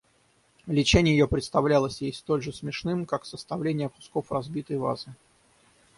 Лечение 0.65 1.15
ее 1.15 1.27
представлялось 1.27 2.01
ей 2.01 2.11
столь 2.11 2.41
же 2.41 2.51
смешным, 2.51 3.05
как 3.05 3.23
составление 3.23 3.89
кусков 3.89 4.31
разбитой 4.31 4.79
вазы. 4.79 5.13